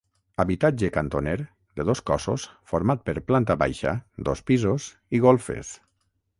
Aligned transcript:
Habitatge 0.43 0.87
cantoner, 0.95 1.35
de 1.81 1.85
dos 1.89 2.01
cossos, 2.11 2.47
format 2.73 3.05
per 3.11 3.17
planta 3.29 3.59
baixa, 3.67 3.95
dos 4.31 4.45
pisos 4.51 4.91
i 5.19 5.25
golfes. 5.31 5.75